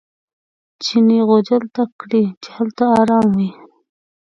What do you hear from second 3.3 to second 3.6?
وي.